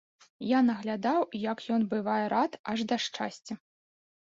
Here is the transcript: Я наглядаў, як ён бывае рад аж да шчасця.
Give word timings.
Я 0.57 0.61
наглядаў, 0.69 1.21
як 1.51 1.57
ён 1.77 1.81
бывае 1.95 2.19
рад 2.37 2.51
аж 2.75 2.79
да 2.95 3.05
шчасця. 3.09 3.53